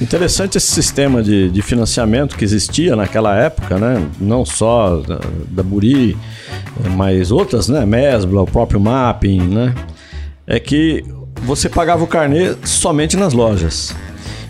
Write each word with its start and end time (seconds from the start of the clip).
Interessante 0.00 0.56
esse 0.56 0.70
sistema 0.70 1.22
de, 1.22 1.50
de 1.50 1.60
financiamento 1.60 2.36
que 2.36 2.44
existia 2.44 2.94
naquela 2.94 3.36
época, 3.36 3.78
né? 3.78 4.08
Não 4.20 4.44
só 4.44 4.98
da, 4.98 5.18
da 5.48 5.62
Buri, 5.62 6.16
mas 6.96 7.32
outras, 7.32 7.68
né? 7.68 7.84
Mesbla, 7.84 8.42
o 8.42 8.46
próprio 8.46 8.78
Mapping, 8.78 9.40
né? 9.40 9.74
É 10.46 10.60
que 10.60 11.04
você 11.42 11.68
pagava 11.68 12.04
o 12.04 12.06
carnê 12.06 12.54
somente 12.64 13.16
nas 13.16 13.32
lojas. 13.32 13.94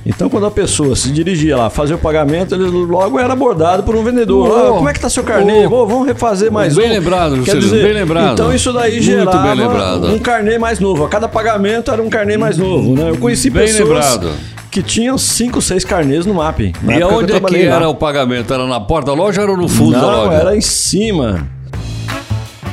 Então, 0.07 0.31
quando 0.31 0.47
a 0.47 0.51
pessoa 0.51 0.97
se 0.97 1.11
dirigia 1.11 1.57
lá, 1.57 1.69
fazia 1.69 1.95
o 1.95 1.99
pagamento, 1.99 2.55
ele 2.55 2.65
logo 2.71 3.19
era 3.19 3.33
abordado 3.33 3.83
por 3.83 3.95
um 3.95 4.03
vendedor. 4.03 4.49
Oh, 4.51 4.75
ah, 4.75 4.77
como 4.79 4.89
é 4.89 4.93
que 4.95 5.01
tá 5.01 5.09
seu 5.11 5.23
carnê? 5.23 5.67
oh. 5.67 5.73
Oh, 5.83 5.87
vamos 5.87 6.07
refazer 6.07 6.51
mais 6.51 6.75
Bem 6.77 6.89
um. 6.89 6.93
lembrado, 6.95 7.31
Quer 7.43 7.57
Juscelino, 7.57 7.63
dizer, 7.71 7.83
bem 7.83 7.93
lembrado. 7.93 8.33
Então, 8.33 8.55
isso 8.55 8.73
daí 8.73 8.93
Muito 8.93 9.05
gerava 9.05 9.39
bem 9.43 9.55
lembrado. 9.55 10.07
um 10.15 10.19
carnê 10.19 10.57
mais 10.59 10.81
novo. 10.81 11.05
A 11.05 11.09
cada 11.09 11.29
pagamento 11.29 11.91
era 11.91 12.03
um 12.03 12.09
carnê 12.09 12.37
mais 12.39 12.57
novo, 12.57 12.95
né? 12.95 13.11
Eu 13.11 13.19
conheci 13.19 13.51
Bem 13.51 13.67
pessoas 13.67 13.89
lembrado. 13.89 14.31
que 14.71 14.83
tinham 14.83 15.19
cinco, 15.19 15.61
seis 15.61 15.85
carnês 15.85 16.25
no. 16.25 16.33
Na 16.35 16.55
E 16.99 17.03
onde 17.03 17.33
é 17.33 17.35
que 17.35 17.41
trabalhei 17.41 17.69
lá. 17.69 17.77
era 17.77 17.89
o 17.89 17.95
pagamento? 17.95 18.55
Era 18.55 18.67
na 18.67 18.81
porta 18.81 19.11
da 19.11 19.15
loja 19.17 19.43
ou 19.43 19.49
era 19.49 19.57
no 19.57 19.69
fundo 19.69 19.93
da 19.93 20.01
Não, 20.01 20.25
loja? 20.27 20.35
era 20.39 20.57
em 20.57 20.61
cima. 20.63 21.47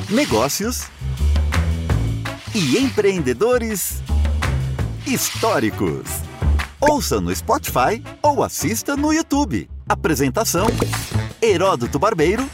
negócios 0.09 0.83
e 2.53 2.77
empreendedores 2.77 4.01
históricos. 5.05 6.03
Ouça 6.87 7.19
no 7.19 7.35
Spotify 7.35 7.99
ou 8.21 8.43
assista 8.43 8.95
no 8.95 9.11
YouTube. 9.11 9.67
Apresentação: 9.89 10.67
Heródoto 11.41 11.97
Barbeiro 11.97 12.47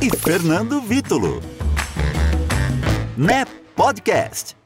e 0.00 0.08
Fernando 0.16 0.80
Vítulo. 0.80 1.42
Né 3.14 3.44
Podcast. 3.74 4.56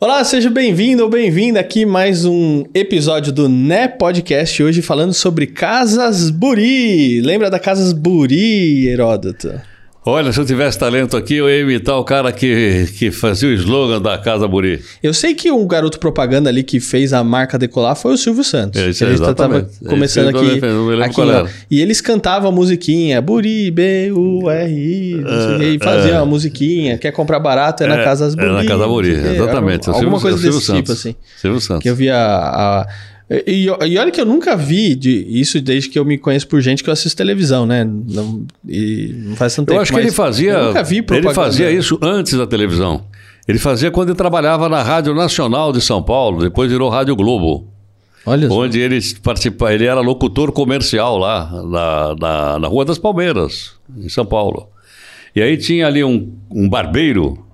Olá, 0.00 0.24
seja 0.24 0.50
bem-vindo 0.50 1.04
ou 1.04 1.08
bem-vinda 1.08 1.60
aqui 1.60 1.86
mais 1.86 2.24
um 2.24 2.64
episódio 2.74 3.32
do 3.32 3.48
Né 3.48 3.86
Podcast, 3.86 4.60
hoje 4.60 4.82
falando 4.82 5.14
sobre 5.14 5.46
Casas 5.46 6.30
Buri. 6.30 7.20
Lembra 7.20 7.48
da 7.48 7.60
Casas 7.60 7.92
Buri, 7.92 8.88
Heródoto? 8.88 9.71
Olha, 10.04 10.32
se 10.32 10.40
eu 10.40 10.44
tivesse 10.44 10.76
talento 10.76 11.16
aqui, 11.16 11.34
eu 11.36 11.48
ia 11.48 11.60
imitar 11.60 11.96
o 11.96 12.02
cara 12.02 12.32
que, 12.32 12.88
que 12.98 13.12
fazia 13.12 13.48
o 13.48 13.52
slogan 13.52 14.02
da 14.02 14.18
Casa 14.18 14.48
Buri. 14.48 14.82
Eu 15.00 15.14
sei 15.14 15.32
que 15.32 15.48
um 15.52 15.64
garoto 15.64 16.00
propaganda 16.00 16.50
ali 16.50 16.64
que 16.64 16.80
fez 16.80 17.12
a 17.12 17.22
marca 17.22 17.56
decolar 17.56 17.94
foi 17.94 18.14
o 18.14 18.16
Silvio 18.18 18.42
Santos. 18.42 18.80
É, 18.80 18.86
a 18.86 18.88
é, 18.88 18.92
gente 18.92 18.98
tava 18.98 19.12
exatamente. 19.58 19.68
começando 19.88 20.30
É 20.30 20.32
que 20.32 20.38
eu 20.38 20.42
aqui. 20.42 20.60
lembro 20.60 21.04
aqui 21.04 21.52
e 21.70 21.80
eles 21.80 22.00
cantavam 22.00 22.48
a 22.48 22.52
musiquinha, 22.52 23.20
Buri, 23.22 23.70
B-U-R-I, 23.70 25.14
não 25.22 25.58
quê, 25.58 25.64
e 25.66 25.78
faziam 25.78 26.20
a 26.20 26.26
musiquinha, 26.26 26.98
quer 26.98 27.12
comprar 27.12 27.38
barato 27.38 27.84
é 27.84 27.86
na 27.86 28.00
É, 28.00 28.04
Casas 28.04 28.34
Buri. 28.34 28.48
É 28.48 28.52
na 28.54 28.64
Casa 28.66 28.86
Buri, 28.88 29.16
não 29.16 29.32
exatamente. 29.34 29.88
Era 29.88 29.98
É 29.98 30.00
Alguma 30.00 30.18
Silvio- 30.18 30.20
coisa 30.20 30.36
é 30.36 30.50
o 30.50 30.52
desse 30.52 30.60
tipo, 30.66 30.76
Santos. 30.88 30.90
assim. 30.98 31.14
Silvio 31.40 31.60
Santos. 31.60 31.82
Que 31.84 31.90
eu 31.90 31.94
via 31.94 32.16
a. 32.16 32.88
E, 33.30 33.66
e 33.66 33.98
olha 33.98 34.10
que 34.10 34.20
eu 34.20 34.26
nunca 34.26 34.56
vi 34.56 34.94
de, 34.94 35.26
isso 35.28 35.60
desde 35.60 35.88
que 35.88 35.98
eu 35.98 36.04
me 36.04 36.18
conheço 36.18 36.46
por 36.46 36.60
gente 36.60 36.82
que 36.84 36.90
eu 36.90 36.92
assisto 36.92 37.16
televisão, 37.16 37.64
né? 37.64 37.84
Não, 37.84 38.44
e 38.68 39.14
não 39.24 39.36
faz 39.36 39.54
tanto 39.54 39.68
Eu 39.70 39.74
tempo. 39.74 39.82
acho 39.82 39.92
que 39.92 39.98
ele 40.00 40.12
fazia. 40.12 40.52
Eu 40.52 40.64
nunca 40.66 40.82
vi 40.82 40.96
ele 40.96 41.02
propaganda. 41.04 41.34
fazia 41.34 41.70
isso 41.70 41.98
antes 42.02 42.34
da 42.36 42.46
televisão. 42.46 43.04
Ele 43.48 43.58
fazia 43.58 43.90
quando 43.90 44.10
ele 44.10 44.18
trabalhava 44.18 44.68
na 44.68 44.82
Rádio 44.82 45.14
Nacional 45.14 45.72
de 45.72 45.80
São 45.80 46.02
Paulo, 46.02 46.42
depois 46.42 46.70
virou 46.70 46.88
Rádio 46.90 47.16
Globo. 47.16 47.68
Olha 48.24 48.46
só. 48.48 48.54
Onde 48.54 48.78
ele 48.78 49.00
participa, 49.22 49.72
ele 49.72 49.84
era 49.84 50.00
locutor 50.00 50.52
comercial 50.52 51.18
lá 51.18 51.50
na, 51.64 52.14
na, 52.20 52.58
na 52.60 52.68
Rua 52.68 52.84
das 52.84 52.98
Palmeiras, 52.98 53.72
em 53.96 54.08
São 54.08 54.24
Paulo. 54.24 54.68
E 55.34 55.42
aí 55.42 55.56
tinha 55.56 55.86
ali 55.86 56.04
um, 56.04 56.32
um 56.50 56.68
barbeiro, 56.68 57.44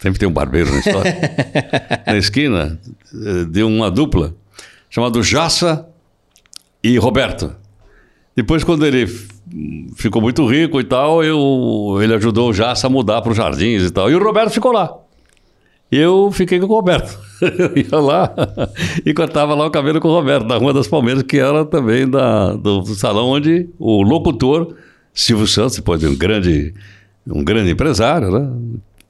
sempre 0.00 0.18
tem 0.18 0.28
um 0.28 0.32
barbeiro 0.32 0.70
na 0.70 0.78
história, 0.80 1.16
na 2.06 2.16
esquina, 2.18 2.78
de 3.50 3.62
uma 3.62 3.90
dupla, 3.90 4.34
chamado 4.92 5.22
Jassa 5.22 5.88
e 6.84 6.98
Roberto. 6.98 7.50
Depois, 8.36 8.62
quando 8.62 8.84
ele 8.84 9.06
ficou 9.96 10.20
muito 10.20 10.46
rico 10.46 10.78
e 10.78 10.84
tal, 10.84 11.24
eu, 11.24 11.98
ele 12.02 12.12
ajudou 12.14 12.50
o 12.50 12.52
Jassa 12.52 12.88
a 12.88 12.90
mudar 12.90 13.22
para 13.22 13.30
os 13.30 13.36
jardins 13.36 13.84
e 13.84 13.90
tal. 13.90 14.10
E 14.10 14.14
o 14.14 14.22
Roberto 14.22 14.50
ficou 14.52 14.70
lá. 14.70 14.94
Eu 15.90 16.30
fiquei 16.30 16.60
com 16.60 16.66
o 16.66 16.68
Roberto. 16.68 17.18
Eu 17.40 17.72
ia 17.74 17.98
lá 17.98 18.34
e 19.04 19.14
cortava 19.14 19.54
lá 19.54 19.66
o 19.66 19.70
cabelo 19.70 19.98
com 19.98 20.08
o 20.08 20.12
Roberto, 20.12 20.46
na 20.46 20.56
Rua 20.58 20.74
das 20.74 20.86
Palmeiras, 20.86 21.22
que 21.22 21.38
era 21.38 21.64
também 21.64 22.08
da, 22.08 22.52
do 22.52 22.84
salão 22.94 23.28
onde 23.28 23.70
o 23.78 24.02
locutor 24.02 24.76
Silvio 25.14 25.46
Santos, 25.46 25.76
depois 25.76 26.00
de 26.00 26.06
um 26.06 26.14
grande, 26.14 26.74
um 27.26 27.42
grande 27.42 27.70
empresário, 27.70 28.30
né? 28.30 28.50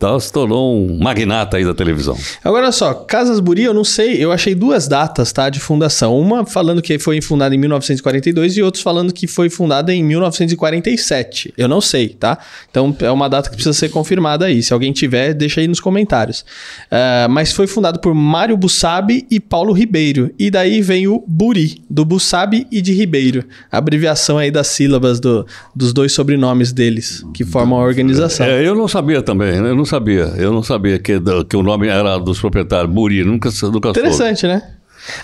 Tal, 0.03 0.19
se 0.19 0.33
tornou 0.33 0.77
um 0.85 0.99
magnata 0.99 1.57
aí 1.59 1.65
da 1.65 1.73
televisão. 1.73 2.19
Agora 2.43 2.73
só, 2.73 2.93
Casas 2.93 3.39
Buri, 3.39 3.63
eu 3.63 3.73
não 3.73 3.85
sei, 3.85 4.17
eu 4.17 4.33
achei 4.33 4.53
duas 4.53 4.89
datas, 4.89 5.33
tá, 5.33 5.49
de 5.49 5.61
fundação. 5.61 6.19
Uma 6.19 6.45
falando 6.45 6.83
que 6.83 6.99
foi 6.99 7.21
fundada 7.23 7.55
em 7.55 7.59
1942 7.59 8.57
e 8.57 8.63
outros 8.63 8.83
falando 8.83 9.13
que 9.13 9.29
foi 9.29 9.49
fundada 9.49 9.95
em 9.95 10.03
1947. 10.03 11.55
Eu 11.57 11.69
não 11.69 11.81
sei, 11.81 12.09
tá? 12.09 12.37
Então 12.69 12.95
é 13.01 13.11
uma 13.13 13.29
data 13.29 13.49
que 13.49 13.55
precisa 13.55 13.73
ser 13.73 13.91
confirmada 13.91 14.47
aí. 14.47 14.61
Se 14.61 14.73
alguém 14.73 14.93
tiver, 14.93 15.35
deixa 15.35 15.61
aí 15.61 15.69
nos 15.69 15.79
comentários. 15.79 16.45
Ah, 16.91 17.29
mas 17.31 17.53
foi 17.53 17.69
fundado 17.69 18.01
por 18.01 18.13
Mário 18.13 18.57
Bussabi 18.57 19.25
e 19.31 19.39
Paulo 19.39 19.73
Ribeiro. 19.73 20.31
E 20.37 20.51
daí 20.51 20.81
vem 20.83 21.07
o 21.07 21.23
Buri, 21.29 21.83
do 21.89 22.05
Bussabi 22.05 22.67
e 22.73 22.81
de 22.81 22.93
Ribeiro. 22.93 23.45
A 23.71 23.79
abreviação 23.79 24.37
aí 24.39 24.51
das 24.51 24.67
sílabas 24.67 25.21
do- 25.21 25.47
dos 25.77 25.93
dois 25.93 26.13
sobrenomes 26.13 26.73
deles, 26.73 27.25
que 27.35 27.45
formam 27.45 27.79
a 27.81 27.85
organização. 27.85 28.47
É, 28.47 28.67
eu 28.67 28.75
não 28.75 28.89
sabia 28.89 29.23
também, 29.23 29.61
né? 29.61 29.71
eu 29.71 29.77
não 29.77 29.85
sabia. 29.93 30.33
Eu 30.37 30.53
não 30.53 30.63
sabia 30.63 30.99
que, 30.99 31.21
que 31.49 31.57
o 31.57 31.63
nome 31.63 31.87
era 31.89 32.19
dos 32.19 32.41
proprietários, 32.41 32.93
Buri, 32.93 33.23
nunca, 33.25 33.49
nunca 33.51 33.61
soube. 33.63 33.89
Interessante, 33.91 34.47
né? 34.47 34.63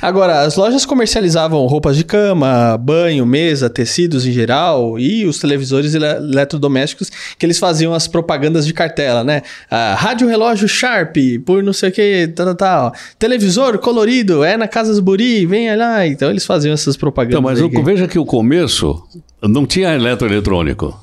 Agora, 0.03 0.41
as 0.41 0.57
lojas 0.57 0.85
comercializavam 0.85 1.65
roupas 1.67 1.97
de 1.97 2.03
cama, 2.03 2.77
banho, 2.77 3.25
mesa, 3.25 3.71
tecidos 3.71 4.27
em 4.27 4.33
geral 4.33 4.99
e 4.99 5.25
os 5.25 5.39
televisores 5.39 5.95
ele- 5.95 6.05
eletrodomésticos 6.05 7.09
que 7.39 7.47
eles 7.47 7.61
faziam 7.61 7.95
as 7.95 8.09
propagandas 8.09 8.67
de 8.67 8.75
cartela, 8.75 9.23
né? 9.23 9.43
Ah, 9.71 9.95
rádio 9.97 10.27
relógio 10.27 10.67
Sharp, 10.67 11.17
por 11.47 11.63
não 11.63 11.73
sei 11.73 11.91
o 11.91 11.93
que, 11.93 12.27
tal, 12.35 12.55
tal. 12.57 12.93
Televisor 13.21 13.79
colorido, 13.79 14.43
é 14.43 14.57
na 14.57 14.67
Casas 14.67 14.99
Buri, 14.99 15.47
venha 15.47 15.77
lá. 15.77 16.05
Então 16.07 16.29
eles 16.29 16.45
faziam 16.45 16.75
essas 16.75 16.97
propagandas. 16.97 17.39
Então, 17.39 17.43
mas 17.43 17.61
aí 17.63 17.71
eu, 17.73 17.85
veja 17.85 18.09
que 18.09 18.19
o 18.19 18.25
começo 18.27 19.01
não 19.41 19.65
tinha 19.65 19.95
eletroeletrônico. 19.95 20.99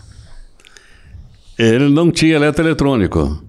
Ele 1.58 1.88
não 1.90 2.12
tinha 2.12 2.36
eletroeletrônico. 2.36 3.42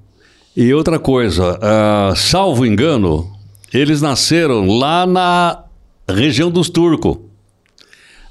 E 0.56 0.72
outra 0.72 0.98
coisa, 0.98 1.58
ah, 1.60 2.14
salvo 2.16 2.64
engano, 2.64 3.30
eles 3.72 4.00
nasceram 4.00 4.66
lá 4.78 5.06
na 5.06 5.64
região 6.08 6.50
dos 6.50 6.70
turcos, 6.70 7.18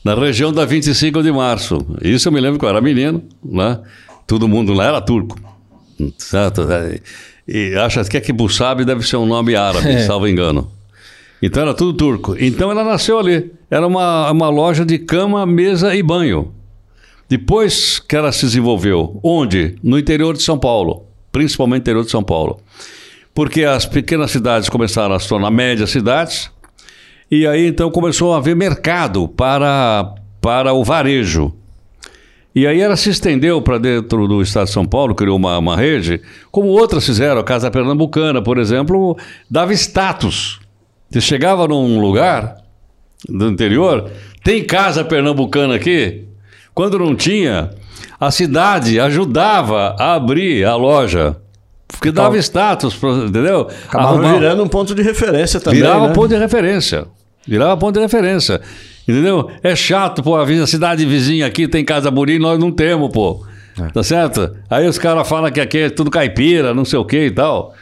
na 0.03 0.15
região 0.15 0.51
da 0.51 0.65
25 0.65 1.21
de 1.21 1.31
março. 1.31 1.85
Isso 2.01 2.27
eu 2.27 2.31
me 2.31 2.39
lembro 2.39 2.57
que 2.59 2.65
eu 2.65 2.69
era 2.69 2.81
menino, 2.81 3.23
né? 3.43 3.79
Todo 4.25 4.47
mundo 4.47 4.73
lá 4.73 4.85
era 4.85 5.01
turco, 5.01 5.37
certo? 6.17 6.63
E 7.47 7.75
acha 7.75 8.03
que 8.05 8.17
é 8.17 8.21
que 8.21 8.33
Bussabi 8.33 8.85
deve 8.85 9.05
ser 9.07 9.17
um 9.17 9.25
nome 9.27 9.55
árabe, 9.55 9.87
É. 9.93 9.99
salvo 10.05 10.27
engano. 10.27 10.71
Então 11.41 11.61
era 11.61 11.75
tudo 11.75 11.93
turco. 11.93 12.35
Então 12.39 12.71
ela 12.71 12.83
nasceu 12.83 13.19
ali. 13.19 13.51
Era 13.69 13.85
uma, 13.85 14.31
uma 14.31 14.49
loja 14.49 14.83
de 14.83 14.97
cama, 14.97 15.45
mesa 15.45 15.93
e 15.93 16.01
banho. 16.01 16.51
Depois 17.29 17.99
que 17.99 18.15
ela 18.15 18.31
se 18.31 18.45
desenvolveu, 18.45 19.19
onde? 19.23 19.75
No 19.83 19.99
interior 19.99 20.35
de 20.35 20.41
São 20.41 20.57
Paulo, 20.57 21.05
principalmente 21.35 21.81
interior 21.81 22.05
de 22.05 22.11
São 22.11 22.23
Paulo. 22.23 22.61
Porque 23.33 23.65
as 23.65 23.85
pequenas 23.85 24.31
cidades 24.31 24.69
começaram 24.69 25.13
a 25.13 25.19
se 25.19 25.27
tornar 25.27 25.51
médias 25.51 25.89
cidades, 25.89 26.49
e 27.29 27.45
aí 27.45 27.67
então 27.67 27.91
começou 27.91 28.33
a 28.33 28.37
haver 28.37 28.55
mercado 28.55 29.27
para, 29.27 30.15
para 30.39 30.71
o 30.71 30.81
varejo. 30.81 31.53
E 32.55 32.65
aí 32.65 32.79
ela 32.79 32.95
se 32.95 33.09
estendeu 33.09 33.61
para 33.61 33.77
dentro 33.77 34.29
do 34.29 34.41
estado 34.41 34.67
de 34.67 34.71
São 34.71 34.85
Paulo, 34.85 35.13
criou 35.13 35.35
uma, 35.35 35.57
uma 35.57 35.75
rede, 35.75 36.21
como 36.51 36.69
outras 36.69 37.05
fizeram. 37.05 37.41
A 37.41 37.43
Casa 37.43 37.69
Pernambucana, 37.69 38.41
por 38.41 38.57
exemplo, 38.57 39.17
dava 39.51 39.73
status. 39.73 40.61
Você 41.09 41.19
chegava 41.19 41.67
num 41.67 41.99
lugar 41.99 42.63
do 43.27 43.49
interior, 43.49 44.09
tem 44.41 44.63
casa 44.63 45.03
pernambucana 45.03 45.75
aqui? 45.75 46.23
Quando 46.73 46.97
não 46.97 47.13
tinha, 47.13 47.71
a 48.25 48.31
cidade 48.31 48.99
ajudava 48.99 49.95
a 49.99 50.13
abrir 50.15 50.65
a 50.65 50.75
loja. 50.75 51.35
Porque 51.87 52.11
dava 52.11 52.37
status, 52.37 52.95
pro- 52.95 53.25
entendeu? 53.27 53.67
Acabava 53.87 54.09
Arrumava- 54.15 54.39
virando 54.39 54.63
um 54.63 54.67
ponto 54.67 54.93
de 54.95 55.01
referência 55.01 55.59
também. 55.59 55.79
Virava 55.81 56.07
né? 56.07 56.13
ponto 56.13 56.27
de 56.29 56.37
referência. 56.37 57.05
Virava 57.47 57.77
ponto 57.77 57.93
de 57.95 58.01
referência. 58.01 58.59
Entendeu? 59.07 59.49
É 59.63 59.75
chato, 59.75 60.23
pô, 60.23 60.35
a 60.35 60.67
cidade 60.67 61.05
vizinha 61.05 61.45
aqui 61.45 61.67
tem 61.67 61.85
Casa 61.85 62.09
Buri 62.09 62.33
e 62.35 62.39
nós 62.39 62.59
não 62.59 62.71
temos, 62.71 63.11
pô. 63.11 63.45
Tá 63.93 64.01
certo? 64.01 64.55
Aí 64.69 64.87
os 64.87 64.97
caras 64.97 65.27
falam 65.27 65.51
que 65.51 65.59
aqui 65.61 65.77
é 65.79 65.89
tudo 65.89 66.09
caipira, 66.09 66.73
não 66.73 66.85
sei 66.85 66.97
o 66.97 67.05
que 67.05 67.25
e 67.25 67.31
tal. 67.31 67.73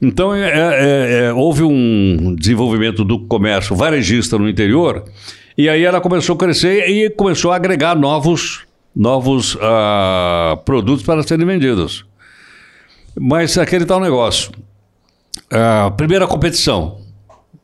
Então, 0.00 0.34
é- 0.34 0.48
é- 0.48 1.24
é, 1.26 1.32
houve 1.32 1.62
um 1.62 2.34
desenvolvimento 2.38 3.04
do 3.04 3.18
comércio 3.18 3.74
varejista 3.74 4.38
no 4.38 4.48
interior, 4.48 5.04
e 5.58 5.68
aí 5.68 5.82
ela 5.84 6.00
começou 6.00 6.34
a 6.34 6.38
crescer 6.38 6.88
e 6.88 7.10
começou 7.10 7.52
a 7.52 7.56
agregar 7.56 7.94
novos, 7.96 8.60
novos 8.94 9.56
ah, 9.60 10.58
produtos 10.64 11.04
para 11.04 11.22
serem 11.22 11.46
vendidos. 11.46 12.04
Mas 13.18 13.56
aquele 13.58 13.84
tal 13.84 14.00
negócio. 14.00 14.50
Ah, 15.50 15.92
primeira 15.96 16.26
competição. 16.26 16.98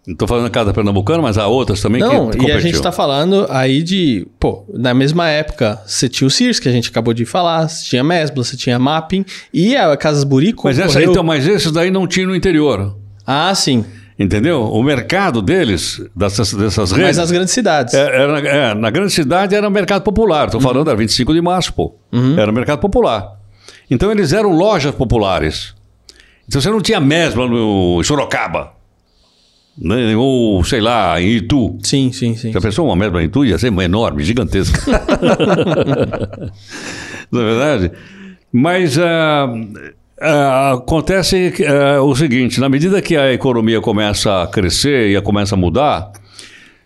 Não 0.06 0.12
estou 0.12 0.28
falando 0.28 0.44
da 0.44 0.50
Casa 0.50 0.72
Pernambucana, 0.72 1.20
mas 1.20 1.36
há 1.36 1.48
outras 1.48 1.80
também 1.80 2.00
Não, 2.00 2.30
que 2.30 2.46
e 2.46 2.52
a 2.52 2.60
gente 2.60 2.80
tá 2.80 2.92
falando 2.92 3.44
aí 3.50 3.82
de. 3.82 4.24
Pô, 4.38 4.64
na 4.72 4.94
mesma 4.94 5.28
época, 5.28 5.82
você 5.84 6.08
tinha 6.08 6.28
o 6.28 6.30
Sears, 6.30 6.60
que 6.60 6.68
a 6.68 6.72
gente 6.72 6.88
acabou 6.90 7.12
de 7.12 7.24
falar, 7.24 7.68
você 7.68 7.84
tinha 7.86 8.02
a 8.02 8.04
Mesbla, 8.04 8.44
você 8.44 8.56
tinha 8.56 8.76
a 8.76 8.78
Mapping, 8.78 9.24
e 9.52 9.76
a 9.76 9.96
Casas 9.96 10.22
Buri 10.22 10.54
Mas, 10.62 10.78
essa, 10.78 10.88
concorreu- 10.88 11.10
então, 11.10 11.24
mas 11.24 11.48
esses 11.48 11.72
daí 11.72 11.90
não 11.90 12.06
tinham 12.06 12.28
no 12.28 12.36
interior. 12.36 12.96
Ah, 13.26 13.52
sim. 13.52 13.84
Entendeu? 14.18 14.62
O 14.62 14.82
mercado 14.82 15.42
deles, 15.42 16.00
dessas, 16.16 16.54
dessas 16.54 16.90
Mas 16.90 17.00
redes. 17.00 17.16
nas 17.18 17.30
grandes 17.30 17.52
cidades. 17.52 17.92
É, 17.92 18.00
era, 18.00 18.38
é, 18.40 18.74
na 18.74 18.88
grande 18.88 19.12
cidade 19.12 19.54
era 19.54 19.68
mercado 19.68 20.02
popular. 20.02 20.46
Estou 20.46 20.60
falando 20.60 20.86
da 20.86 20.94
25 20.94 21.34
de 21.34 21.42
março, 21.42 21.72
pô. 21.74 21.94
Era 22.38 22.50
mercado 22.50 22.78
popular. 22.80 23.36
Então 23.90 24.10
eles 24.10 24.32
eram 24.32 24.50
lojas 24.52 24.94
populares. 24.94 25.74
Então 26.48 26.60
você 26.60 26.70
não 26.70 26.80
tinha 26.80 26.98
mesbla 26.98 27.46
no 27.46 28.02
Sorocaba. 28.02 28.72
Né? 29.78 30.16
Ou, 30.16 30.64
sei 30.64 30.80
lá, 30.80 31.20
em 31.20 31.36
Itu. 31.36 31.78
Sim, 31.82 32.10
sim, 32.10 32.34
sim. 32.34 32.50
Já 32.52 32.60
pensou 32.60 32.86
uma 32.86 32.96
mesbla 32.96 33.22
em 33.22 33.26
Itu? 33.26 33.44
Ia 33.44 33.58
ser 33.58 33.66
enorme, 33.66 34.24
gigantesca. 34.24 34.80
Não 37.30 37.42
é 37.42 37.44
verdade? 37.44 37.92
Mas 38.50 38.98
ah, 38.98 39.46
ah, 40.20 40.72
acontece 40.72 41.52
ah, 41.66 42.02
o 42.02 42.14
seguinte: 42.14 42.60
na 42.60 42.68
medida 42.68 43.02
que 43.02 43.16
a 43.16 43.32
economia 43.32 43.80
começa 43.80 44.42
a 44.42 44.46
crescer 44.46 45.10
e 45.10 45.20
começa 45.20 45.54
a 45.54 45.58
mudar, 45.58 46.12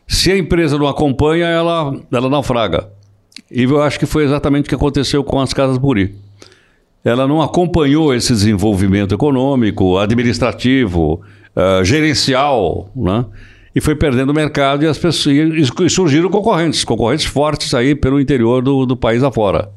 se 0.06 0.32
a 0.32 0.36
empresa 0.36 0.76
não 0.76 0.86
acompanha, 0.86 1.46
ela, 1.46 1.94
ela 2.10 2.28
naufraga. 2.28 2.88
E 3.50 3.62
eu 3.62 3.82
acho 3.82 3.98
que 3.98 4.06
foi 4.06 4.24
exatamente 4.24 4.66
o 4.66 4.68
que 4.68 4.74
aconteceu 4.74 5.22
com 5.22 5.40
as 5.40 5.52
Casas 5.52 5.78
Buri. 5.78 6.14
Ela 7.04 7.26
não 7.26 7.40
acompanhou 7.40 8.14
esse 8.14 8.32
desenvolvimento 8.32 9.14
econômico, 9.14 9.96
administrativo, 9.98 11.20
ah, 11.54 11.82
gerencial, 11.84 12.90
né? 12.94 13.24
E 13.74 13.80
foi 13.80 13.94
perdendo 13.94 14.30
o 14.30 14.34
mercado 14.34 14.82
e 14.82 14.88
as 14.88 14.98
pessoas 14.98 15.36
e 15.36 15.88
surgiram 15.88 16.28
concorrentes, 16.28 16.82
concorrentes 16.82 17.26
fortes 17.26 17.72
aí 17.72 17.94
pelo 17.94 18.20
interior 18.20 18.62
do, 18.62 18.84
do 18.84 18.96
país 18.96 19.22
afora. 19.22 19.70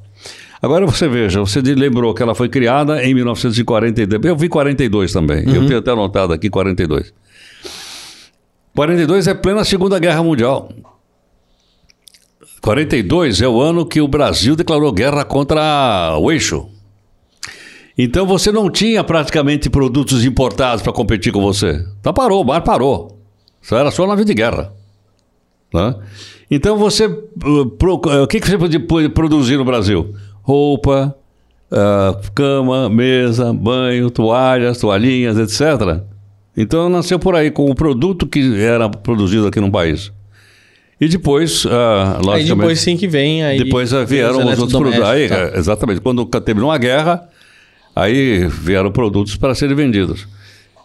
Agora 0.63 0.86
você 0.86 1.10
veja, 1.10 1.42
você 1.42 1.60
lembrou 1.62 2.13
que 2.13 2.24
ela 2.24 2.33
foi 2.33 2.48
criada 2.48 3.04
em 3.04 3.13
1942. 3.13 4.24
Eu 4.25 4.38
vi 4.38 4.48
42 4.48 5.12
também. 5.12 5.39
Eu 5.45 5.68
tenho 5.68 5.77
até 5.80 5.92
anotado 5.92 6.31
aqui 6.31 6.50
42. 6.50 7.13
42 8.74 9.27
é 9.27 9.33
plena 9.33 9.65
Segunda 9.65 10.00
Guerra 10.00 10.24
Mundial. 10.24 10.69
42 12.62 13.42
é 13.42 13.48
o 13.48 13.60
ano 13.62 13.86
que 13.86 14.00
o 14.00 14.07
Brasil 14.07 14.56
declarou 14.56 14.92
guerra 14.94 15.25
contra 15.25 16.15
o 16.18 16.31
eixo. 16.31 16.68
Então 17.98 18.25
você 18.25 18.51
não 18.51 18.69
tinha 18.71 19.04
praticamente 19.04 19.69
produtos 19.69 20.24
importados 20.25 20.81
para 20.81 20.94
competir 20.94 21.31
com 21.33 21.42
você. 21.42 21.86
Então 22.00 22.13
parou, 22.13 22.42
o 22.42 22.45
mar 22.45 22.62
parou. 22.62 23.19
Só 23.62 23.77
era 23.77 23.92
só 23.92 24.07
navio 24.07 24.25
de 24.25 24.33
guerra. 24.33 24.71
né? 25.74 25.94
Então 26.50 26.77
você. 26.77 27.06
uh, 27.06 27.66
pro- 27.77 27.95
o 28.24 28.27
que, 28.27 28.39
que 28.39 28.48
você 28.50 28.57
podia 28.80 29.09
produzir 29.09 29.57
no 29.57 29.66
Brasil? 29.66 30.16
Roupa, 30.44 31.16
ah, 31.72 32.19
cama, 32.36 32.88
mesa, 32.90 33.51
banho, 33.51 34.12
toalhas, 34.12 34.78
toalhinhas, 34.78 35.38
etc. 35.40 36.01
Então 36.56 36.88
nasceu 36.88 37.18
por 37.18 37.36
aí 37.36 37.50
com 37.50 37.72
o 37.72 37.74
produto 37.74 38.28
que 38.28 38.62
era 38.62 38.88
produzido 38.88 39.48
aqui 39.48 39.60
no 39.60 39.72
país. 39.72 40.12
E 41.01 41.07
depois, 41.07 41.66
Aí 41.66 41.72
logicamente. 42.24 42.56
depois 42.56 42.80
sim 42.80 42.95
que 42.95 43.07
vem. 43.07 43.44
Aí 43.44 43.57
Depois 43.57 43.92
eh, 43.92 44.06
vieram 44.06 44.38
os 44.38 44.60
outros 44.60 44.72
produtos. 44.80 45.04
Aí, 45.04 45.24
eletrodomésticos, 45.24 45.56
eh, 45.56 45.60
exatamente. 45.60 46.01
Quando 46.01 46.24
terminou 46.25 46.72
a 46.72 46.78
guerra, 46.78 47.28
aí 47.95 48.48
vieram 48.48 48.92
produtos 48.92 49.36
para 49.36 49.56
serem 49.56 49.75
vendidos. 49.75 50.28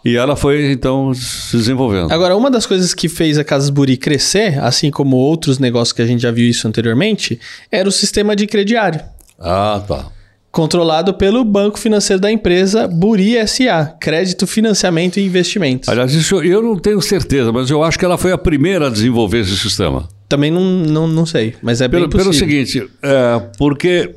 E 0.04 0.16
ela 0.16 0.34
foi, 0.36 0.72
então, 0.72 1.12
se 1.12 1.56
desenvolvendo. 1.56 2.08
tá. 2.08 2.14
Agora, 2.14 2.36
uma 2.36 2.50
das 2.50 2.64
coisas 2.64 2.94
que 2.94 3.08
fez 3.08 3.36
a 3.36 3.44
Casas 3.44 3.68
Buri 3.68 3.96
crescer, 3.96 4.58
assim 4.60 4.90
como 4.90 5.16
outros 5.16 5.58
negócios 5.58 5.92
que 5.92 6.00
a 6.00 6.06
gente 6.06 6.22
já 6.22 6.30
viu 6.30 6.48
isso 6.48 6.66
anteriormente, 6.66 7.38
era 7.70 7.88
o 7.88 7.92
sistema 7.92 8.34
de 8.34 8.46
crediário. 8.46 9.00
Ah, 9.38 9.82
tá. 9.86 10.06
Controlado 10.50 11.14
pelo 11.14 11.44
banco 11.44 11.78
financeiro 11.78 12.20
da 12.20 12.32
empresa 12.32 12.88
Buri 12.88 13.34
SA, 13.46 13.94
Crédito, 14.00 14.46
Financiamento 14.46 15.18
e 15.18 15.24
Investimentos. 15.24 15.88
Aliás, 15.88 16.12
isso 16.14 16.42
eu 16.42 16.62
não 16.62 16.76
tenho 16.76 17.00
certeza, 17.00 17.52
mas 17.52 17.70
eu 17.70 17.82
acho 17.84 17.98
que 17.98 18.04
ela 18.04 18.18
foi 18.18 18.32
a 18.32 18.38
primeira 18.38 18.86
a 18.86 18.90
desenvolver 18.90 19.40
esse 19.40 19.56
sistema. 19.56 20.08
Também 20.28 20.50
não, 20.50 20.62
não, 20.62 21.06
não 21.06 21.26
sei, 21.26 21.54
mas 21.62 21.80
é 21.80 21.88
Pelo, 21.88 22.08
bem 22.08 22.10
possível. 22.10 22.32
pelo 22.32 22.50
seguinte, 22.50 22.90
é, 23.02 23.40
porque 23.56 24.14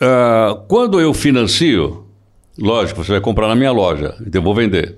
é, 0.00 0.58
quando 0.66 1.00
eu 1.00 1.12
financio, 1.14 2.06
lógico, 2.58 3.04
você 3.04 3.12
vai 3.12 3.20
comprar 3.20 3.46
na 3.46 3.54
minha 3.54 3.70
loja, 3.70 4.14
então 4.20 4.40
eu 4.40 4.44
vou 4.44 4.54
vender. 4.54 4.96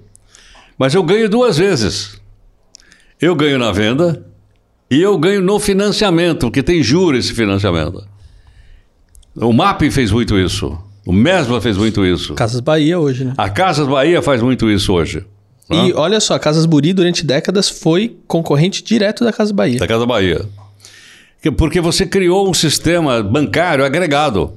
Mas 0.78 0.94
eu 0.94 1.02
ganho 1.02 1.28
duas 1.28 1.58
vezes. 1.58 2.18
Eu 3.20 3.34
ganho 3.34 3.58
na 3.58 3.70
venda 3.70 4.24
e 4.90 5.02
eu 5.02 5.18
ganho 5.18 5.42
no 5.42 5.60
financiamento, 5.60 6.50
que 6.50 6.62
tem 6.62 6.82
juros 6.82 7.26
esse 7.26 7.34
financiamento. 7.34 8.08
O 9.40 9.52
MAP 9.52 9.82
fez 9.90 10.10
muito 10.10 10.38
isso. 10.38 10.76
O 11.06 11.12
Mesbla 11.12 11.60
fez 11.60 11.76
muito 11.76 12.04
isso. 12.04 12.34
Casas 12.34 12.60
Bahia 12.60 12.98
hoje, 12.98 13.25
né? 13.25 13.32
A 13.37 13.48
Casas 13.48 13.87
Bahia 13.88 14.20
faz 14.22 14.42
muito 14.42 14.70
isso 14.70 14.92
hoje. 14.92 15.25
E 15.70 15.92
olha 15.94 16.19
só, 16.20 16.34
a 16.34 16.38
Casas 16.38 16.66
Buri 16.66 16.92
durante 16.92 17.25
décadas 17.25 17.69
foi 17.69 18.16
concorrente 18.26 18.82
direto 18.82 19.25
da 19.25 19.32
Casa 19.32 19.52
Bahia. 19.54 19.78
da 19.78 19.87
Casa 19.87 20.04
Bahia. 20.04 20.44
Que- 21.40 21.50
Porque 21.50 21.81
você 21.81 22.04
criou 22.04 22.48
um 22.50 22.52
sistema 22.54 23.22
bancário 23.22 23.84
agregado. 23.84 24.52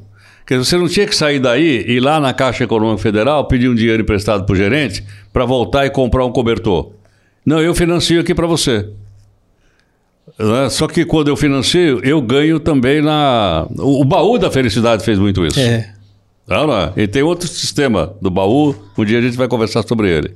Que 0.46 0.58
você 0.58 0.76
não 0.76 0.90
tinha 0.90 1.08
que 1.08 1.16
sair 1.16 1.40
daí 1.40 1.86
e 1.88 1.94
ir 1.94 2.00
lá 2.02 2.20
na 2.20 2.34
Caixa 2.34 2.66
Econômica 2.66 3.02
Federal 3.02 3.48
pedir 3.48 3.70
um 3.70 3.76
dinheiro 3.76 4.02
emprestado 4.04 4.44
para 4.44 4.52
o 4.54 4.56
gerente 4.56 5.02
para 5.32 5.46
voltar 5.46 5.86
e 5.86 5.90
comprar 5.90 6.26
um 6.26 6.32
cobertor. 6.32 6.92
Não, 7.46 7.62
eu 7.62 7.74
financio 7.74 8.20
aqui 8.20 8.34
para 8.36 8.46
você. 8.48 8.90
Né? 10.40 10.70
Só 10.70 10.88
que 10.88 11.06
quando 11.06 11.28
eu 11.28 11.36
financio, 11.36 12.00
eu 12.04 12.22
ganho 12.22 12.60
também 12.60 13.02
na. 13.02 13.68
O, 13.78 14.04
baú 14.04 14.38
da 14.38 14.50
felicidade 14.50 15.04
fez 15.04 15.20
muito 15.20 15.46
isso. 15.46 15.60
É. 15.60 15.94
Não, 16.48 16.68
não. 16.68 16.94
E 16.96 17.08
tem 17.08 17.24
outro 17.24 17.48
sistema 17.48 18.14
do 18.22 18.30
baú, 18.30 18.76
um 18.98 19.06
dia 19.06 19.20
a 19.20 19.22
gente 19.22 19.38
vai 19.38 19.48
conversar 19.48 19.84
sobre 19.88 20.10
ele. 20.10 20.34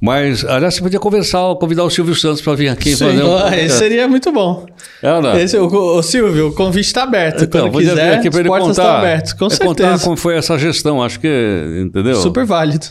Mas, 0.00 0.44
aliás, 0.44 0.74
você 0.74 0.82
podia 0.82 1.00
conversar, 1.00 1.54
convidar 1.56 1.82
o 1.82 1.90
Silvio 1.90 2.14
Santos 2.14 2.42
para 2.42 2.54
vir 2.54 2.68
aqui 2.68 2.90
e 2.90 2.96
fazer 2.96 3.22
um. 3.22 3.36
Ah, 3.38 3.56
esse 3.56 3.78
seria 3.78 4.06
muito 4.06 4.30
bom. 4.30 4.66
É, 5.02 5.20
não. 5.20 5.38
Esse, 5.38 5.56
o, 5.56 5.66
o 5.66 6.02
Silvio, 6.02 6.48
o 6.48 6.52
convite 6.52 6.86
está 6.86 7.04
aberto. 7.04 7.44
Então, 7.44 7.70
Quando 7.70 7.78
quiser, 7.78 8.18
aqui 8.18 8.28
as 8.28 8.36
ele 8.36 8.48
portas 8.48 8.68
contar, 8.68 8.82
estão 8.82 8.96
abertas. 8.96 9.32
Com 9.32 9.46
é, 9.46 9.48
contar 9.48 9.84
certeza. 9.84 10.04
como 10.04 10.16
foi 10.16 10.36
essa 10.36 10.58
gestão, 10.58 11.02
acho 11.02 11.18
que, 11.18 11.82
entendeu? 11.82 12.16
Super 12.16 12.44
válido. 12.44 12.86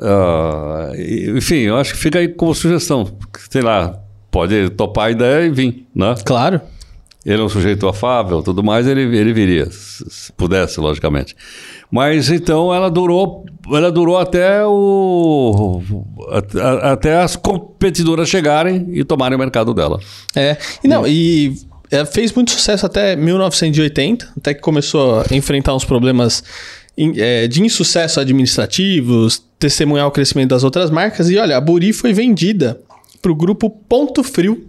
Ah, 0.00 0.92
enfim, 1.34 1.60
eu 1.60 1.76
acho 1.76 1.94
que 1.94 1.98
fica 1.98 2.18
aí 2.18 2.28
como 2.28 2.54
sugestão. 2.54 3.10
Sei 3.50 3.62
lá, 3.62 3.98
pode 4.30 4.70
topar 4.70 5.06
a 5.06 5.10
ideia 5.10 5.46
e 5.46 5.50
vir, 5.50 5.86
né? 5.94 6.14
Claro. 6.24 6.60
Ele 7.24 7.42
é 7.42 7.44
um 7.44 7.48
sujeito 7.50 7.86
afável, 7.86 8.42
tudo 8.42 8.62
mais, 8.62 8.86
ele, 8.86 9.02
ele 9.16 9.32
viria, 9.34 9.70
se 9.70 10.08
se 10.08 10.32
pudesse, 10.32 10.80
logicamente. 10.80 11.36
Mas 11.90 12.30
então 12.30 12.72
ela 12.72 12.90
durou, 12.90 13.44
ela 13.70 13.92
durou 13.92 14.16
até 14.16 14.64
o 14.64 15.82
até 16.82 17.18
as 17.18 17.36
competidoras 17.36 18.28
chegarem 18.28 18.86
e 18.92 19.04
tomarem 19.04 19.36
o 19.36 19.38
mercado 19.38 19.74
dela. 19.74 20.00
É. 20.34 20.56
E 20.82 20.88
não, 20.88 21.06
e 21.06 21.54
é, 21.90 22.06
fez 22.06 22.32
muito 22.32 22.52
sucesso 22.52 22.86
até 22.86 23.14
1980, 23.16 24.32
até 24.38 24.54
que 24.54 24.60
começou 24.60 25.20
a 25.20 25.34
enfrentar 25.34 25.74
uns 25.74 25.84
problemas 25.84 26.42
é, 27.16 27.46
de 27.48 27.62
insucesso 27.62 28.20
administrativos, 28.20 29.42
testemunhar 29.58 30.06
o 30.06 30.10
crescimento 30.10 30.50
das 30.50 30.64
outras 30.64 30.90
marcas. 30.90 31.28
E 31.28 31.36
olha, 31.36 31.56
a 31.56 31.60
Buri 31.60 31.92
foi 31.92 32.12
vendida 32.12 32.80
para 33.20 33.32
o 33.32 33.34
grupo 33.34 33.70
Ponto 33.70 34.22
Frio 34.22 34.66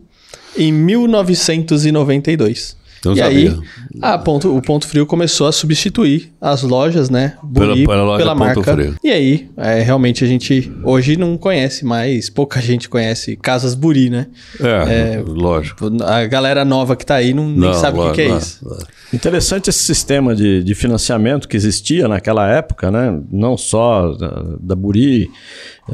em 0.58 0.72
1992. 0.72 2.81
Eu 3.04 3.14
e 3.14 3.18
sabia. 3.18 3.50
aí, 3.52 3.60
a 4.02 4.18
ponto, 4.18 4.56
o 4.56 4.62
Ponto 4.62 4.88
Frio 4.88 5.06
começou 5.08 5.48
a 5.48 5.52
substituir 5.52 6.32
as 6.40 6.62
lojas, 6.62 7.10
né? 7.10 7.34
Buri, 7.42 7.86
Pela- 7.86 7.88
pela 7.88 8.04
loja 8.04 8.26
Ponto 8.28 8.38
marca. 8.40 8.74
Frio. 8.74 8.96
E 9.04 9.10
aí, 9.10 9.50
é, 9.58 9.80
realmente 9.82 10.24
a 10.24 10.28
gente 10.28 10.72
hoje 10.84 11.18
não 11.18 11.36
conhece 11.38 11.84
mais, 11.84 12.30
pouca 12.30 12.62
gente 12.62 12.88
conhece 12.88 13.36
Casas 13.36 13.74
Buri, 13.74 14.10
né? 14.12 14.28
É, 14.60 15.22
lógico. 15.26 15.92
A 16.04 16.26
galera 16.28 16.64
nova 16.64 16.96
que 16.96 17.06
tá 17.06 17.16
aí 17.16 17.34
não, 17.34 17.46
nem 17.48 17.58
Não, 17.70 17.74
sabe 17.74 18.00
o 18.00 18.10
que, 18.10 18.16
que 18.16 18.22
é 18.22 18.28
não, 18.30 18.38
isso. 18.38 18.60
não. 18.64 18.78
Interessante 19.14 19.70
esse 19.70 19.80
sistema 19.84 20.36
de, 20.36 20.64
de 20.64 20.76
financiamento 20.76 21.48
que 21.48 21.58
existia 21.58 22.08
naquela 22.08 22.48
época, 22.50 22.90
né? 22.92 23.20
Não 23.32 23.58
só 23.58 24.14
da, 24.14 24.44
da 24.60 24.76
Buri, 24.76 25.30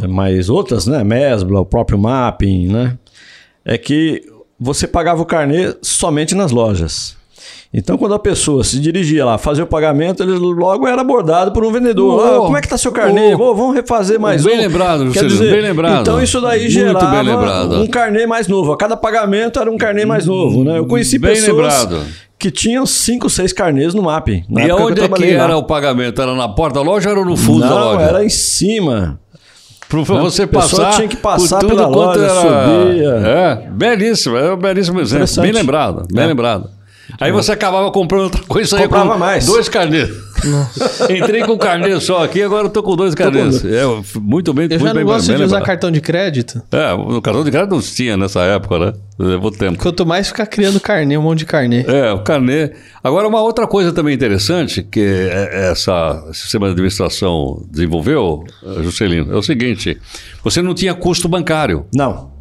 eh, 0.03 0.07
mas 0.07 0.49
outras, 0.49 0.85
né? 0.85 1.03
Mesbla, 1.03 1.61
o 1.61 1.65
próprio 1.65 1.97
Mapping, 1.97 2.67
né? 2.67 2.97
É 3.65 3.77
que 3.77 4.21
você 4.59 4.87
pagava 4.87 5.21
o 5.21 5.25
carnê 5.25 5.75
somente 5.81 6.33
nas 6.35 6.51
lojas. 6.51 7.15
Então, 7.73 7.97
quando 7.97 8.13
a 8.15 8.19
pessoa 8.19 8.63
se 8.63 8.79
dirigia 8.79 9.25
lá, 9.25 9.37
fazia 9.37 9.63
o 9.63 9.67
pagamento, 9.67 10.23
ele 10.23 10.31
logo 10.37 10.87
era 10.87 11.01
abordado 11.01 11.51
por 11.51 11.65
um 11.65 11.71
vendedor. 11.71 12.17
Oh, 12.19 12.35
Ah, 12.43 12.45
como 12.45 12.57
é 12.57 12.61
que 12.61 12.67
tá 12.67 12.77
seu 12.77 12.93
carnê? 12.93 13.35
oh. 13.35 13.41
Ô, 13.41 13.53
vamos 13.53 13.75
refazer 13.75 14.17
mais 14.17 14.43
Bem 14.43 14.57
um. 14.57 14.61
lembrado, 14.61 14.99
Quer 15.11 15.23
Juscelino, 15.25 15.29
dizer, 15.37 15.51
bem 15.51 15.61
lembrado. 15.61 16.01
Então, 16.01 16.21
isso 16.23 16.39
daí 16.39 16.61
Muito 16.61 16.71
gerava 16.71 17.75
um 17.77 17.87
carnê 17.87 18.25
mais 18.25 18.47
novo. 18.47 18.71
A 18.71 18.77
cada 18.77 18.95
pagamento 18.95 19.59
era 19.59 19.69
um 19.69 19.77
carnê 19.77 20.05
mais 20.05 20.25
novo, 20.25 20.63
né? 20.63 20.77
Eu 20.79 20.85
conheci 20.87 21.19
Bem 21.19 21.33
pessoas 21.33 21.57
lembrado. 21.57 22.05
que 22.39 22.49
tinham 22.49 22.85
cinco, 22.85 23.29
seis 23.29 23.51
carnês 23.51 23.93
no. 23.93 24.01
Na 24.01 24.65
E 24.65 24.71
onde 24.71 25.01
eu 25.01 25.05
é 25.05 25.09
que 25.09 25.35
lá. 25.35 25.43
era 25.43 25.57
o 25.57 25.63
pagamento? 25.63 26.21
Era 26.21 26.33
na 26.35 26.47
porta 26.47 26.75
da 26.79 26.85
loja 26.85 27.09
ou 27.09 27.15
era 27.17 27.25
no 27.25 27.35
fundo 27.35 27.59
Não, 27.59 27.69
da 27.69 27.83
loja? 27.91 28.01
era 28.05 28.23
em 28.25 28.29
cima. 28.29 29.19
Pra 29.89 30.01
você 30.01 30.45
passar. 30.45 30.91
tinha 30.95 31.07
que 31.07 31.15
passar 31.15 31.59
por 31.59 31.69
tudo 31.69 31.75
pela 31.77 31.87
quanto 31.91 32.19
loja, 32.19 32.29
subia. 32.35 33.09
É, 33.25 33.69
belíssimo, 33.71 34.35
é 34.35 34.53
um 34.53 34.57
belíssimo 34.57 34.99
exemplo. 34.99 35.41
Bem 35.41 35.51
lembrado, 35.51 36.05
bem 36.11 36.23
É. 36.25 36.27
lembrado. 36.27 36.69
Aí 37.21 37.31
você 37.31 37.53
acabava 37.53 37.89
comprando 37.89 38.23
outra 38.23 38.43
coisa 38.43 38.75
aí 38.77 38.83
Comprava 38.83 39.13
com 39.13 39.19
mais. 39.19 39.45
dois 39.45 39.69
carnês. 40.41 41.01
Entrei 41.09 41.43
com 41.43 41.53
um 41.53 41.57
carnê 41.57 41.99
só 41.99 42.23
aqui, 42.23 42.41
agora 42.41 42.67
eu 42.67 42.69
tô 42.69 42.81
com 42.83 42.95
dois 42.95 43.13
carnês. 43.15 43.63
É, 43.65 43.81
muito 44.19 44.53
bem, 44.53 44.65
Eu 44.65 44.69
muito 44.79 44.87
já 44.87 44.93
bem 44.93 45.03
não 45.03 45.11
gosto 45.13 45.27
bem 45.27 45.37
de 45.37 45.43
usar 45.43 45.55
lembrado. 45.57 45.65
cartão 45.67 45.91
de 45.91 46.01
crédito. 46.01 46.61
É, 46.71 46.93
o 46.93 47.21
cartão 47.21 47.43
de 47.43 47.51
crédito 47.51 47.71
não 47.71 47.81
se 47.81 47.95
tinha 47.95 48.15
nessa 48.17 48.41
época, 48.41 48.77
né? 48.79 48.93
Levou 49.19 49.49
tempo. 49.51 49.79
Quanto 49.79 50.05
mais 50.05 50.27
ficar 50.27 50.45
criando 50.45 50.79
carnê, 50.79 51.17
um 51.17 51.21
monte 51.23 51.39
de 51.39 51.45
carnê. 51.45 51.83
É, 51.87 52.11
o 52.13 52.19
carnê. 52.23 52.71
Agora, 53.03 53.27
uma 53.27 53.41
outra 53.41 53.65
coisa 53.65 53.91
também 53.91 54.13
interessante 54.13 54.83
que 54.83 54.99
é- 54.99 55.69
essa 55.71 56.23
esse 56.29 56.41
sistema 56.41 56.67
de 56.67 56.73
administração 56.73 57.65
desenvolveu, 57.71 58.43
Juscelino, 58.83 59.33
é 59.33 59.35
o 59.35 59.41
seguinte: 59.41 59.97
você 60.43 60.61
não 60.61 60.73
tinha 60.75 60.93
custo 60.93 61.27
bancário, 61.27 61.85
Não, 61.93 62.31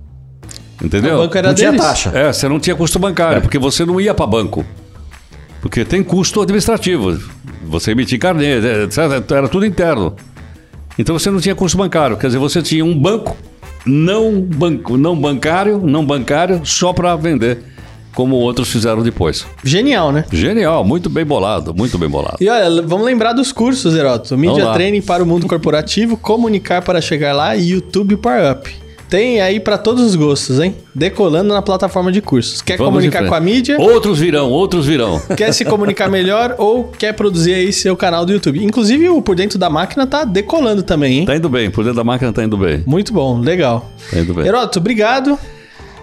entendeu? 0.84 1.14
O 1.16 1.18
banco 1.22 1.38
era 1.38 1.48
não 1.48 1.54
tinha 1.54 1.70
deles. 1.70 1.84
taxa. 1.86 2.10
É, 2.14 2.32
você 2.32 2.46
não 2.48 2.60
tinha 2.60 2.76
custo 2.76 2.98
bancário, 2.98 3.40
porque 3.40 3.58
você 3.58 3.84
não 3.86 3.98
ia 4.00 4.12
para 4.12 4.26
banco. 4.26 4.64
Porque 5.60 5.84
tem 5.84 6.02
custo 6.02 6.40
administrativo. 6.40 7.18
Você 7.64 7.92
emitir 7.92 8.18
carnê, 8.18 8.58
etc. 8.84 8.98
Era 9.30 9.48
tudo 9.48 9.66
interno. 9.66 10.14
Então 10.98 11.18
você 11.18 11.30
não 11.30 11.40
tinha 11.40 11.54
custo 11.54 11.76
bancário. 11.76 12.16
Quer 12.16 12.28
dizer, 12.28 12.38
você 12.38 12.62
tinha 12.62 12.84
um 12.84 12.98
banco 12.98 13.36
não 13.86 14.40
banco, 14.40 14.96
não 14.96 15.16
bancário, 15.16 15.78
não 15.78 16.04
bancário, 16.04 16.60
só 16.64 16.92
para 16.92 17.14
vender, 17.14 17.62
como 18.14 18.34
outros 18.36 18.70
fizeram 18.70 19.02
depois. 19.02 19.46
Genial, 19.62 20.10
né? 20.10 20.24
Genial, 20.32 20.84
muito 20.84 21.08
bem 21.08 21.24
bolado, 21.24 21.72
muito 21.72 21.96
bem 21.96 22.08
bolado. 22.08 22.36
E 22.40 22.48
olha, 22.48 22.82
vamos 22.82 23.06
lembrar 23.06 23.32
dos 23.32 23.52
cursos, 23.52 23.94
Heroto. 23.94 24.36
Media 24.36 24.64
lá. 24.64 24.74
Training 24.74 25.02
para 25.02 25.22
o 25.22 25.26
mundo 25.26 25.46
corporativo, 25.46 26.16
comunicar 26.16 26.82
para 26.82 27.00
chegar 27.00 27.32
lá 27.32 27.54
e 27.54 27.70
YouTube 27.70 28.16
Power 28.16 28.52
Up. 28.52 28.85
Tem 29.08 29.40
aí 29.40 29.60
para 29.60 29.78
todos 29.78 30.02
os 30.02 30.14
gostos, 30.14 30.58
hein? 30.60 30.74
Decolando 30.94 31.54
na 31.54 31.62
plataforma 31.62 32.10
de 32.10 32.20
cursos. 32.20 32.60
Quer 32.60 32.76
Vamos 32.76 32.94
comunicar 32.94 33.26
com 33.26 33.34
a 33.34 33.40
mídia? 33.40 33.76
Outros 33.78 34.18
virão, 34.18 34.50
outros 34.50 34.86
virão. 34.86 35.20
Quer 35.36 35.52
se 35.52 35.64
comunicar 35.64 36.10
melhor 36.10 36.54
ou 36.58 36.84
quer 36.84 37.12
produzir 37.12 37.54
aí 37.54 37.72
seu 37.72 37.96
canal 37.96 38.26
do 38.26 38.32
YouTube? 38.32 38.64
Inclusive 38.64 39.08
o 39.08 39.22
Por 39.22 39.36
Dentro 39.36 39.58
da 39.58 39.70
Máquina 39.70 40.06
tá 40.06 40.24
decolando 40.24 40.82
também, 40.82 41.20
hein? 41.20 41.26
Tá 41.26 41.36
indo 41.36 41.48
bem, 41.48 41.70
por 41.70 41.84
dentro 41.84 41.96
da 41.96 42.04
máquina 42.04 42.32
tá 42.32 42.42
indo 42.42 42.56
bem. 42.56 42.82
Muito 42.86 43.12
bom, 43.12 43.38
legal. 43.38 43.90
Tá 44.10 44.18
indo 44.18 44.34
bem. 44.34 44.46
Heroto, 44.46 44.78
obrigado. 44.78 45.38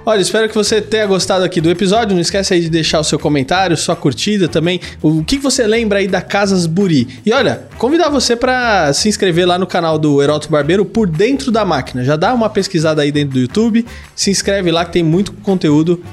Olha, 0.06 0.20
espero 0.20 0.50
que 0.50 0.56
você 0.56 0.82
tenha 0.82 1.06
gostado 1.06 1.46
aqui 1.46 1.62
do 1.62 1.70
episódio. 1.70 2.14
Não 2.14 2.22
esquece 2.22 2.54
aí 2.54 2.60
de 2.60 2.70
deixar 2.70 3.00
o 3.00 3.04
seu 3.04 3.18
comentário, 3.18 3.78
sua 3.78 3.96
curtida 3.96 4.50
também. 4.50 4.82
O 5.02 5.24
que 5.24 5.38
você 5.38 5.66
lembra 5.66 6.00
aí 6.00 6.08
da 6.08 6.22
Casas 6.22 6.66
Buri? 6.66 7.08
E 7.26 7.32
olha, 7.32 7.64
convidar 7.78 8.10
você 8.10 8.36
para 8.36 8.92
se 8.92 9.08
inscrever 9.08 9.48
lá 9.48 9.58
no 9.58 9.66
canal 9.66 9.98
do 9.98 10.22
Heroto 10.22 10.50
Barbeiro 10.50 10.84
por 10.84 11.08
dentro 11.08 11.52
da 11.52 11.64
máquina. 11.64 12.04
Já 12.04 12.18
dá 12.18 12.34
uma 12.34 12.50
pesquisada 12.50 13.02
aí 13.02 13.14
dentro 13.14 13.36
do 13.36 13.40
YouTube. 13.40 13.86
Se 14.14 14.30
inscreve 14.30 14.72
lá 14.72 14.84
que 14.84 14.92
tem 14.92 15.04
muito 15.04 15.32
conteúdo 15.32 16.04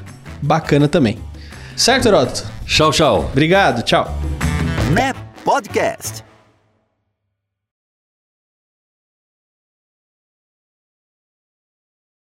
bacana 0.41 0.87
também. 0.87 1.19
Certo, 1.75 2.07
Heroto? 2.07 2.45
Tchau, 2.67 2.93
tchau. 2.93 3.29
Obrigado, 3.33 3.83
tchau. 3.83 4.17
NEP 4.95 5.19
Podcast. 5.45 6.30